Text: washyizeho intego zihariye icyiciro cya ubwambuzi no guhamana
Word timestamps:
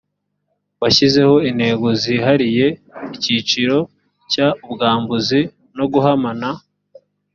washyizeho 0.81 1.35
intego 1.49 1.87
zihariye 2.01 2.67
icyiciro 3.15 3.77
cya 4.31 4.47
ubwambuzi 4.65 5.41
no 5.77 5.85
guhamana 5.91 6.49